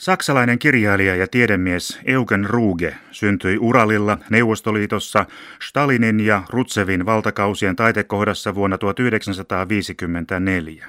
[0.00, 5.26] Saksalainen kirjailija ja tiedemies Eugen Ruge syntyi Uralilla Neuvostoliitossa
[5.62, 10.86] Stalinin ja Rutsevin valtakausien taitekohdassa vuonna 1954.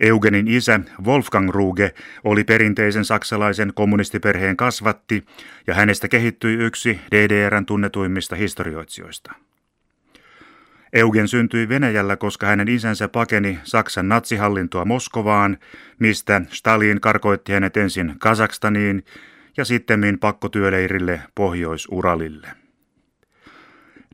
[0.00, 1.94] Eugenin isä Wolfgang Ruge
[2.24, 5.24] oli perinteisen saksalaisen kommunistiperheen kasvatti
[5.66, 9.32] ja hänestä kehittyi yksi DDRn tunnetuimmista historioitsijoista.
[10.92, 15.58] Eugen syntyi Venäjällä, koska hänen isänsä pakeni Saksan natsihallintoa Moskovaan,
[15.98, 19.04] mistä Stalin karkoitti hänet ensin Kazakstaniin
[19.56, 22.48] ja sitten pakkotyöleirille Pohjois-Uralille.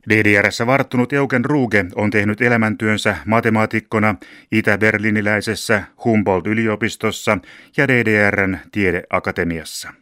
[0.09, 4.15] DDRssä varttunut Eugen Ruge on tehnyt elämäntyönsä matemaatikkona
[4.51, 7.37] Itä-Berliniläisessä Humboldt-yliopistossa
[7.77, 9.93] ja DDRn tiedeakatemiassa.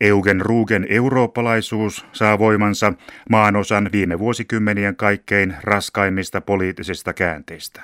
[0.00, 2.92] Eugen Rugen eurooppalaisuus saa voimansa
[3.30, 7.82] maanosan viime vuosikymmenien kaikkein raskaimmista poliittisista käänteistä.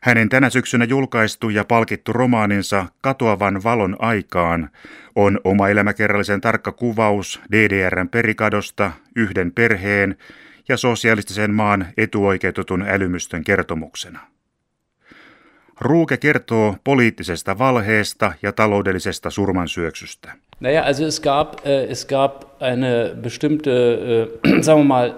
[0.00, 4.70] Hänen tänä syksynä julkaistu ja palkittu romaaninsa Katoavan valon aikaan
[5.16, 10.16] on oma elämäkerrallisen tarkka kuvaus DDRn perikadosta, yhden perheen
[10.68, 14.35] ja sosialistisen maan etuoikeutetun älymystön kertomuksena.
[15.80, 20.32] Ruuke kertoo poliittisesta valheesta ja taloudellisesta surmansyöksystä.
[20.60, 23.70] Naja, also es gab, äh, es gab eine bestimmte,
[24.46, 25.14] äh, sagen wir mal,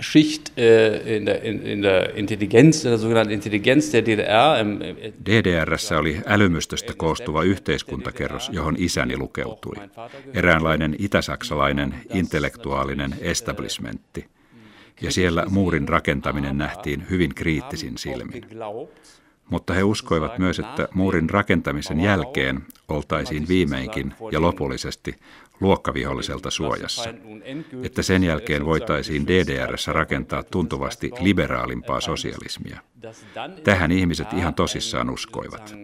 [0.00, 4.64] Schicht äh, in, der, in, in der Intelligenz, der sogenannten Intelligenz der DDR.
[5.26, 9.76] DDRssä oli älymystöstä koostuva yhteiskuntakerros, johon isäni lukeutui.
[10.34, 14.26] Eräänlainen itäsaksalainen intellektuaalinen establishmentti.
[15.00, 18.44] Ja siellä muurin rakentaminen nähtiin hyvin kriittisin silmin.
[19.50, 25.14] Mutta he uskoivat myös, että muurin rakentamisen jälkeen oltaisiin viimeinkin ja lopullisesti
[25.60, 27.14] luokkaviholliselta suojassa,
[27.82, 32.80] että sen jälkeen voitaisiin DDRssä rakentaa tuntuvasti liberaalimpaa sosialismia.
[33.64, 35.74] Tähän ihmiset ihan tosissaan uskoivat.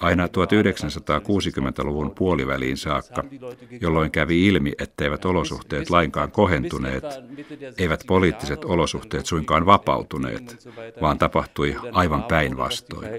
[0.00, 3.24] Aina 1960-luvun puoliväliin saakka,
[3.80, 7.04] jolloin kävi ilmi, etteivät olosuhteet lainkaan kohentuneet,
[7.78, 10.68] eivät poliittiset olosuhteet suinkaan vapautuneet,
[11.00, 13.10] vaan tapahtui aivan päinvastoin.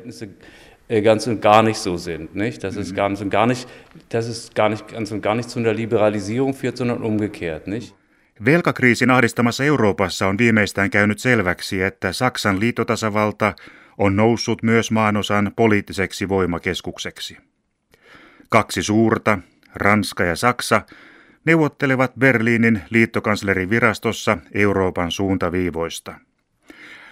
[1.04, 2.64] ganz und gar nicht so sind, nicht?
[2.64, 3.70] Dass es ganz und gar nicht,
[4.14, 7.96] dass es gar nicht ganz und gar nicht zu einer Liberalisierung führt, sondern umgekehrt, nicht?
[8.46, 13.54] Velkakriisin ahdistamassa Euroopassa on viimeistään käynyt selväksi, että Saksan liitotasavalta
[13.98, 17.38] on noussut myös maanosan poliittiseksi voimakeskukseksi.
[18.50, 19.40] Kaksi suurta,
[19.76, 20.82] Ranska ja Saksa,
[21.46, 26.16] neuvottelevat Berliinin liittokanslerin virastossa Euroopan suuntaviivoista.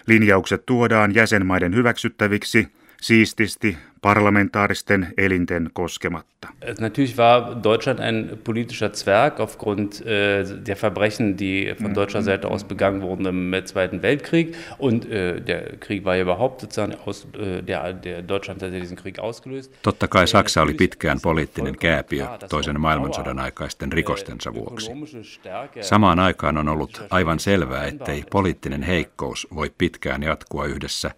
[0.06, 2.68] Linjaukset tuodaan jäsenmaiden hyväksyttäviksi
[3.02, 6.48] siististi parlamentaaristen elinten koskematta.
[6.78, 12.64] Natürlich war Deutschland ein politischer Zwerg aufgrund äh, der Verbrechen, die von deutscher Seite aus
[12.64, 14.56] begangen wurden im Zweiten Weltkrieg.
[14.78, 18.96] Und äh, der Krieg war ja überhaupt sozusagen aus, äh, der, der Deutschland hat diesen
[18.96, 19.72] Krieg ausgelöst.
[19.82, 24.90] Totta kai Saksa oli pitkään poliittinen kääpiö toisen maailmansodan aikaisten rikostensa vuoksi.
[25.80, 31.10] Samaan aikaan on ollut aivan selvää, ettei poliittinen heikkous voi pitkään jatkua yhdessä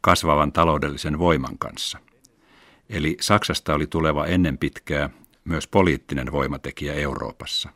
[0.00, 1.98] kasvavan taloudellisen voiman kanssa.
[2.92, 5.10] Eli Saksasta oli tuleva ennen pitkää
[5.44, 7.68] myös poliittinen voimatekijä Euroopassa.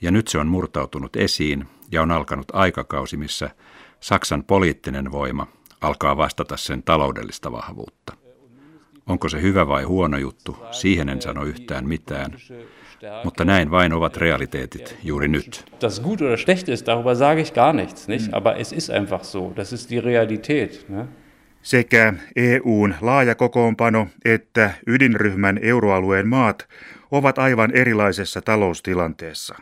[0.00, 3.50] Ja nyt se on murtautunut esiin ja on alkanut aikakausi, missä
[4.00, 5.46] Saksan poliittinen voima
[5.80, 8.16] alkaa vastata sen taloudellista vahvuutta.
[9.06, 12.36] Onko se hyvä vai huono juttu, siihen en sano yhtään mitään,
[13.24, 15.64] mutta näin vain ovat realiteetit juuri nyt.
[15.80, 18.34] Das gut oder schlecht ist, darüber sage ich gar nichts, nicht?
[18.34, 20.86] aber es ist einfach so, das ist die Realität.
[20.88, 21.08] Ne?
[21.62, 26.68] Sekä EUn laaja kokoonpano että ydinryhmän euroalueen maat
[27.10, 29.54] ovat aivan erilaisessa taloustilanteessa.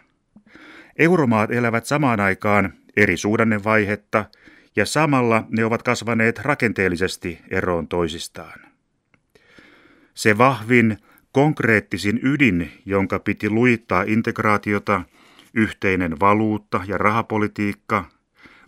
[0.98, 4.24] Euromaat elävät samaan aikaan eri suhdannevaihetta
[4.76, 8.60] ja samalla ne ovat kasvaneet rakenteellisesti eroon toisistaan.
[10.14, 10.98] Se vahvin,
[11.32, 15.02] konkreettisin ydin, jonka piti luittaa integraatiota,
[15.54, 18.04] yhteinen valuutta ja rahapolitiikka–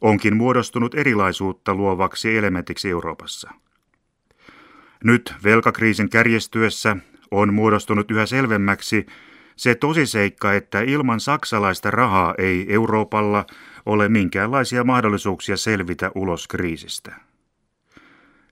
[0.03, 3.51] onkin muodostunut erilaisuutta luovaksi elementiksi Euroopassa.
[5.05, 6.97] Nyt velkakriisin kärjestyessä
[7.31, 9.07] on muodostunut yhä selvemmäksi
[9.57, 13.47] se tosiseikka, että ilman saksalaista rahaa ei Euroopalla
[13.87, 17.15] ole minkäänlaisia mahdollisuuksia selvitä ulos kriisistä.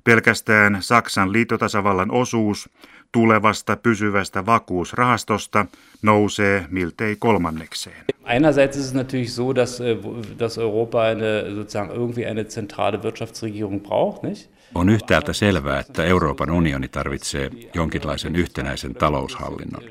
[0.04, 2.70] Pelkästään Saksan liittotasavallan osuus
[3.12, 5.66] tulevasta pysyvästä vakuusrahastosta
[6.02, 8.09] nousee miltei kolmannekseen.
[8.24, 9.96] Einerseits ist es natürlich so, dass, äh,
[10.38, 14.50] dass Europa eine, sozusagen irgendwie eine zentrale Wirtschaftsregierung braucht, nicht?
[14.74, 19.82] On yhtäältä selvää, että Euroopan unioni tarvitsee jonkinlaisen yhtenäisen taloushallinnon,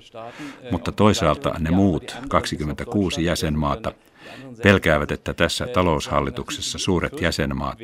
[0.71, 3.93] mutta toisaalta ne muut 26 jäsenmaata
[4.63, 7.79] pelkäävät, että tässä taloushallituksessa suuret jäsenmaat,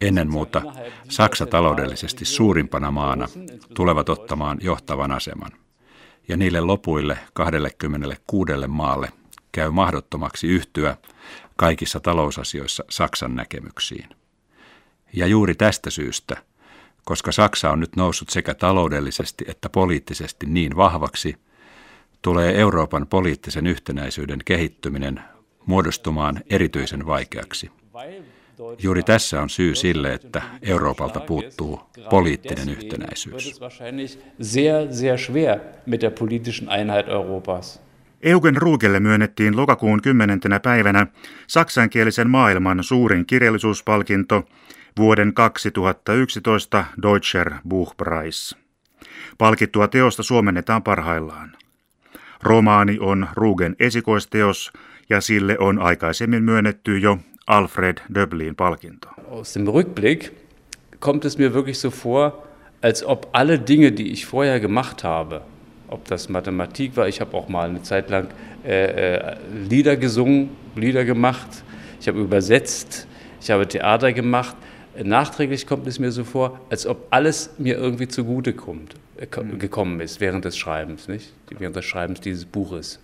[0.00, 0.62] ennen muuta
[1.08, 3.28] Saksa taloudellisesti suurimpana maana,
[3.74, 5.50] tulevat ottamaan johtavan aseman.
[6.28, 9.08] Ja niille lopuille 26 maalle
[9.52, 10.96] käy mahdottomaksi yhtyä
[11.56, 14.08] kaikissa talousasioissa Saksan näkemyksiin.
[15.12, 16.36] Ja juuri tästä syystä,
[17.04, 21.36] koska Saksa on nyt noussut sekä taloudellisesti että poliittisesti niin vahvaksi,
[22.22, 25.20] tulee Euroopan poliittisen yhtenäisyyden kehittyminen
[25.66, 27.70] muodostumaan erityisen vaikeaksi.
[28.78, 31.80] Juuri tässä on syy sille, että Euroopalta puuttuu
[32.10, 33.60] poliittinen yhtenäisyys.
[38.22, 40.40] Eugen Ruugelle myönnettiin lokakuun 10.
[40.62, 41.06] päivänä
[41.46, 44.48] saksankielisen maailman suurin kirjallisuuspalkinto
[44.98, 48.56] vuoden 2011 Deutscher Buchpreis.
[49.38, 51.56] Palkittua teosta suomennetaan parhaillaan.
[52.42, 54.72] Romaani on Rugen esikoisteos
[55.10, 59.08] ja sille on aikaisemmin myönnetty jo Alfred Döblin Palkinto.
[59.30, 60.32] Aus dem Rückblick
[60.98, 62.46] kommt es mir wirklich so vor,
[62.82, 65.40] als ob alle Dinge, die ich vorher gemacht habe,
[65.90, 68.28] ob das Mathematik war, ich habe auch mal eine Zeit lang
[68.64, 69.36] äh, äh,
[69.68, 71.48] Lieder gesungen, Lieder gemacht,
[72.00, 73.06] ich habe übersetzt,
[73.40, 74.56] ich habe Theater gemacht.
[75.02, 79.58] Nachträglich kommt es mir so vor, als ob alles mir irgendwie zugute kommt, äh, mhm.
[79.58, 81.32] gekommen ist während des Schreibens, nicht?
[81.58, 83.00] während des Schreibens dieses Buches.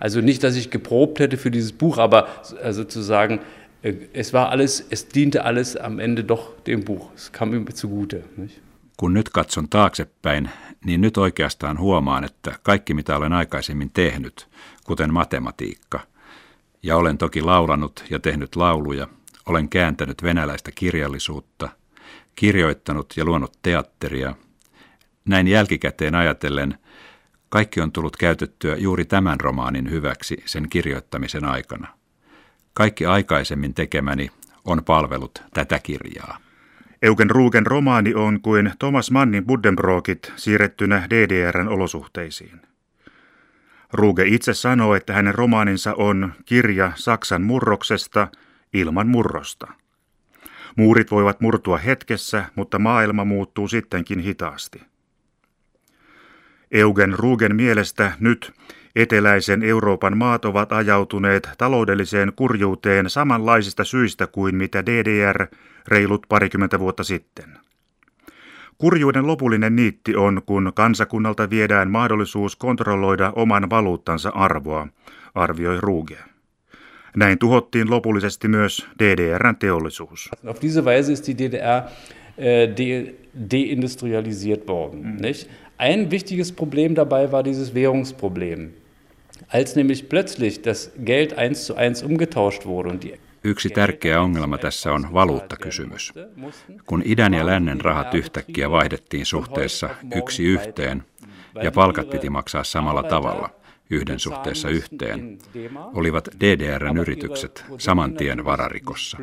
[0.00, 2.28] Also nicht, dass ich geprobt hätte für dieses Buch, aber
[2.70, 3.40] sozusagen,
[3.82, 7.10] äh, es war alles, es diente alles am Ende doch dem Buch.
[7.14, 8.24] Es kam ihm zugute.
[8.36, 8.60] Nicht?
[8.96, 10.50] Kun nyt katson taaksepäin,
[10.84, 14.48] niin nyt oikeastaan huomaan, että kaikki mitä olen aikaisemmin tehnyt,
[14.84, 16.00] kuten matematiikka,
[16.82, 19.08] ja olen toki laulanut ja tehnyt lauluja,
[19.46, 21.68] olen kääntänyt venäläistä kirjallisuutta,
[22.34, 24.34] kirjoittanut ja luonut teatteria.
[25.24, 26.78] Näin jälkikäteen ajatellen
[27.48, 31.88] kaikki on tullut käytettyä juuri tämän romaanin hyväksi sen kirjoittamisen aikana.
[32.74, 34.30] Kaikki aikaisemmin tekemäni
[34.64, 36.43] on palvelut tätä kirjaa.
[37.04, 42.60] Eugen Rugen romaani on kuin Thomas Mannin Buddenbrokit siirrettynä DDRn olosuhteisiin.
[43.92, 48.28] Ruge itse sanoo, että hänen romaaninsa on kirja Saksan murroksesta
[48.72, 49.72] ilman murrosta.
[50.76, 54.82] Muurit voivat murtua hetkessä, mutta maailma muuttuu sittenkin hitaasti.
[56.70, 58.52] Eugen Rugen mielestä nyt
[58.96, 65.46] eteläisen Euroopan maat ovat ajautuneet taloudelliseen kurjuuteen samanlaisista syistä kuin mitä DDR
[65.88, 67.58] reilut parikymmentä vuotta sitten.
[68.78, 74.88] Kurjuuden lopullinen niitti on, kun kansakunnalta viedään mahdollisuus kontrolloida oman valuuttansa arvoa,
[75.34, 76.18] arvioi Ruge.
[77.16, 80.30] Näin tuhottiin lopullisesti myös DDRn teollisuus.
[80.46, 81.84] Auf diese Weise ist die DDR äh,
[83.50, 85.06] deindustrialisiert worden.
[85.06, 85.16] Mm.
[85.20, 85.50] Nicht?
[85.78, 88.70] Ein wichtiges Problem dabei war dieses Währungsproblem.
[89.48, 94.58] Als nämlich plötzlich das Geld eins zu eins umgetauscht wurde und die Yksi tärkeä ongelma
[94.58, 96.12] tässä on valuuttakysymys.
[96.86, 101.02] Kun idän ja lännen rahat yhtäkkiä vaihdettiin suhteessa yksi yhteen
[101.62, 103.50] ja palkat piti maksaa samalla tavalla–
[103.90, 105.38] yhden suhteessa yhteen,
[105.94, 109.18] olivat DDRn yritykset saman tien vararikossa.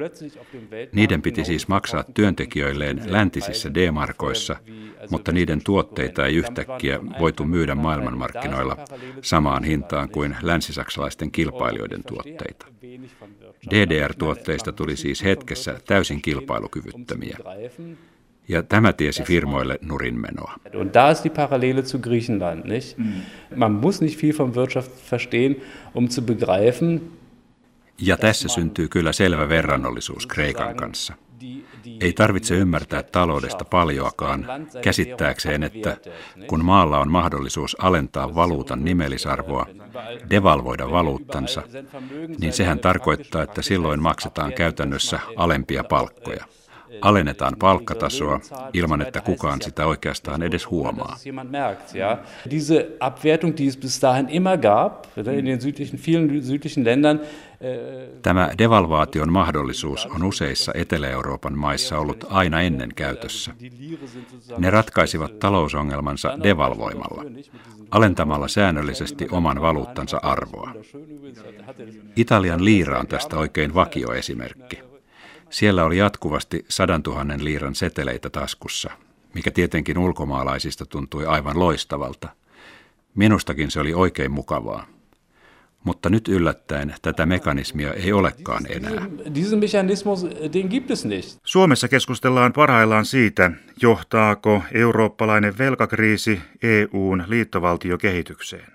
[0.92, 4.56] Niiden piti siis maksaa työntekijöilleen läntisissä D-markoissa,
[5.10, 8.78] mutta niiden tuotteita ei yhtäkkiä voitu myydä maailmanmarkkinoilla
[9.22, 12.66] samaan hintaan kuin länsisaksalaisten kilpailijoiden tuotteita.
[13.72, 17.38] DDR-tuotteista tuli siis hetkessä täysin kilpailukyvyttömiä.
[18.48, 20.54] Ja tämä tiesi firmoille nurinmenoa.
[20.76, 22.98] Und da ist die Parallele zu Griechenland, nicht?
[23.56, 25.56] Man muss nicht viel von Wirtschaft verstehen,
[25.95, 27.02] um zu begreifen.
[27.98, 31.14] Ja tässä syntyy kyllä selvä verrannollisuus Kreikan kanssa.
[32.02, 34.45] Ei tarvitse ymmärtää taloudesta paljoakaan
[34.81, 35.98] käsittääkseen, että
[36.48, 39.66] kun maalla on mahdollisuus alentaa valuutan nimellisarvoa,
[40.30, 41.64] devalvoida valuuttansa,
[42.40, 46.45] niin sehän tarkoittaa, että silloin maksetaan käytännössä alempia palkkoja
[47.02, 48.40] alennetaan palkkatasoa
[48.74, 51.18] ilman, että kukaan sitä oikeastaan edes huomaa.
[57.64, 63.52] Äh, Tämä devalvaation mahdollisuus on useissa Etelä-Euroopan maissa ollut aina ennen käytössä.
[64.57, 67.24] Ne ratkaisivat talousongelmansa devalvoimalla,
[67.92, 70.74] alentamalla säännöllisesti oman valuuttansa arvoa.
[72.16, 74.91] Italian liira on tästä oikein vakioesimerkki.
[75.52, 78.92] Siellä oli jatkuvasti sadan tuhannen liiran seteleitä taskussa,
[79.34, 82.30] mikä tietenkin ulkomaalaisista tuntui aivan loistavalta.
[83.16, 84.86] Minustakin se oli oikein mukavaa.
[85.84, 89.08] Mutta nyt yllättäen tätä mekanismia ei olekaan enää.
[91.44, 98.74] Suomessa keskustellaan parhaillaan siitä, johtaako eurooppalainen velkakriisi EUn liittovaltiokehitykseen.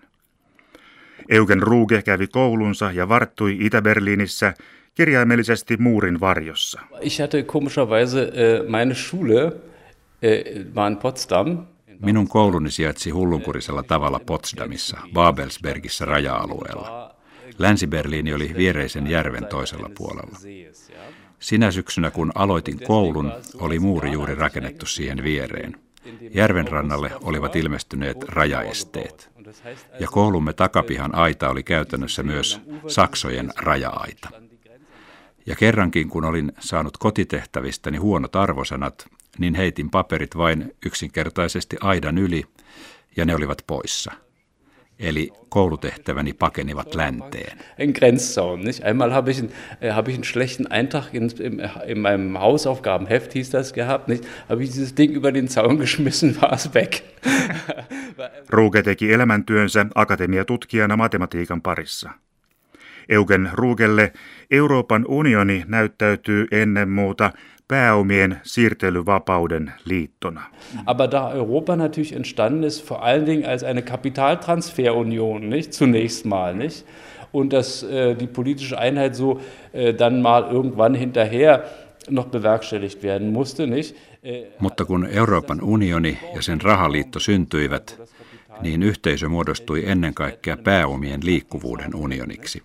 [1.28, 4.54] Eugen Ruge kävi koulunsa ja varttui Itä-Berliinissä
[4.96, 6.80] kirjaimellisesti muurin varjossa.
[7.00, 11.66] Ich hatte komischerweise äh, meine Schule äh, war in Potsdam.
[12.02, 17.14] Minun kouluni sijaitsi hullunkurisella tavalla Potsdamissa, Babelsbergissä raja-alueella.
[17.58, 20.38] Länsi-Berliini oli viereisen järven toisella puolella.
[21.38, 25.76] Sinä syksynä, kun aloitin koulun, oli muuri juuri rakennettu siihen viereen.
[26.34, 29.30] Järven rannalle olivat ilmestyneet rajaesteet.
[30.00, 34.45] Ja koulumme takapihan aita oli käytännössä myös Saksojen raja-aita.
[35.46, 42.44] Ja kerrankin, kun olin saanut kotitehtävistäni huonot arvosanat, niin heitin paperit vain yksinkertaisesti aidan yli,
[43.16, 44.12] ja ne olivat poissa–
[44.98, 47.58] Eli koulutehtäväni pakenivat länteen.
[47.78, 48.60] Ein Grenzzaun.
[48.60, 48.84] Nicht?
[48.84, 49.44] Einmal habe ich,
[49.80, 54.08] äh, hab ich einen schlechten Eintrag in, in, in meinem Hausaufgabenheft, hieß das gehabt.
[54.08, 54.24] Nicht?
[54.48, 57.02] Habe ich dieses Ding über den Zaun geschmissen, war es weg.
[58.52, 62.10] Ruge teki elämäntyönsä akatemiatutkijana matematiikan parissa.
[63.08, 64.12] Eugen Rugelle
[64.50, 67.32] Euroopan unioni näyttäytyy ennen muuta
[67.68, 70.42] pääomien siirtelyvapauden liittona.
[70.86, 75.72] Aber da Europa natürlich entstanden ist, vor allen Dingen als eine Kapitaltransferunion, nicht?
[75.72, 76.86] Zunächst mal, nicht?
[77.32, 79.40] Und dass äh, die politische Einheit so
[79.72, 81.64] äh, dann mal irgendwann hinterher
[82.10, 83.96] noch bewerkstelligt werden musste, nicht?
[84.22, 88.00] Äh, Mutta kun Euroopan unioni ja sen rahaliitto syntyivät,
[88.60, 92.62] niin yhteisö muodostui ennen kaikkea pääomien liikkuvuuden unioniksi.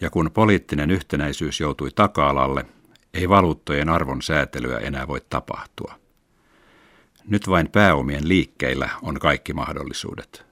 [0.00, 2.64] Ja kun poliittinen yhtenäisyys joutui taka-alalle,
[3.14, 5.94] ei valuuttojen arvon säätelyä enää voi tapahtua.
[7.28, 10.46] Nyt vain pääomien liikkeillä on kaikki mahdollisuudet.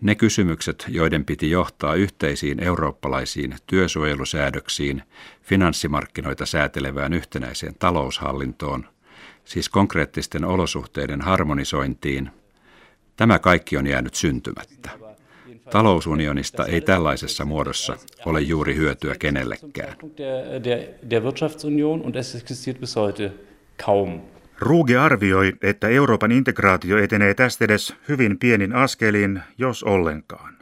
[0.00, 5.02] Ne kysymykset, joiden piti johtaa yhteisiin eurooppalaisiin työsuojelusäädöksiin,
[5.42, 8.86] finanssimarkkinoita säätelevään yhtenäiseen taloushallintoon,
[9.44, 12.30] siis konkreettisten olosuhteiden harmonisointiin,
[13.16, 15.03] tämä kaikki on jäänyt syntymättä.
[15.70, 19.96] Talousunionista ei tällaisessa muodossa ole juuri hyötyä kenellekään.
[24.58, 30.54] Ruge arvioi, että Euroopan integraatio etenee tästä edes hyvin pienin askelin, jos ollenkaan.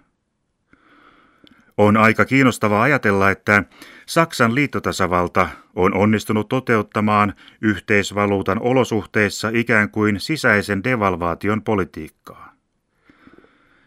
[1.77, 3.65] On aika kiinnostavaa ajatella, että
[4.07, 12.52] Saksan liittotasavalta on onnistunut toteuttamaan yhteisvaluutan olosuhteissa ikään kuin sisäisen devalvaation politiikkaa.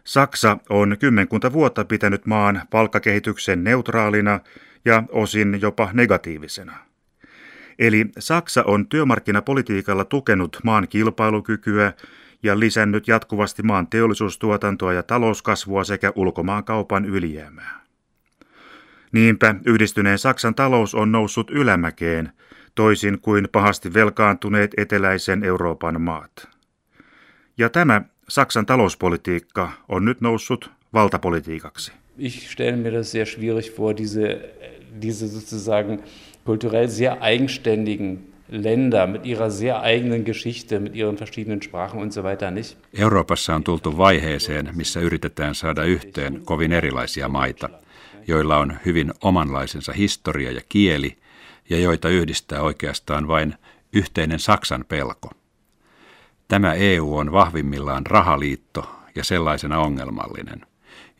[0.06, 4.40] Saksa on kymmenkunta vuotta pitänyt maan palkkakehityksen neutraalina
[4.84, 6.76] ja osin jopa negatiivisena.
[7.78, 11.92] Eli Saksa on työmarkkinapolitiikalla tukenut maan kilpailukykyä
[12.42, 17.80] ja lisännyt jatkuvasti maan teollisuustuotantoa ja talouskasvua sekä ulkomaankaupan ylijäämää.
[19.12, 22.32] Niinpä yhdistyneen Saksan talous on noussut ylämäkeen,
[22.74, 26.48] toisin kuin pahasti velkaantuneet eteläisen Euroopan maat.
[27.58, 31.92] Ja tämä Saksan talouspolitiikka on nyt noussut valtapolitiikaksi.
[32.18, 34.40] Ich stelle mir das sehr schwierig vor, diese,
[35.02, 36.02] diese sozusagen
[36.44, 38.18] kulturell sehr eigenständigen
[38.48, 42.78] Länder mit ihrer sehr eigenen Geschichte, mit ihren verschiedenen Sprachen und so weiter nicht.
[42.98, 47.70] Euroopassa on tultu vaiheeseen, missä yritetään saada yhteen kovin erilaisia maita,
[48.26, 51.16] joilla on hyvin omanlaisensa historia ja kieli,
[51.70, 53.54] ja joita yhdistää oikeastaan vain
[53.92, 55.30] yhteinen Saksan pelko.
[56.48, 60.60] Tämä EU on vahvimmillaan rahaliitto ja sellaisena ongelmallinen.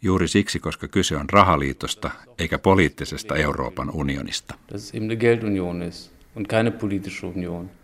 [0.03, 4.55] Juuri siksi, koska kyse on rahaliitosta eikä poliittisesta Euroopan unionista.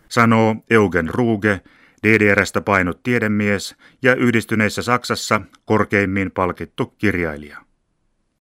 [0.09, 1.61] Sanoo Eugen Ruge,
[2.07, 7.72] DDRstä painut tiedemies ja yhdistyneissä Saksassa korkeimmin palkittu kirjailija.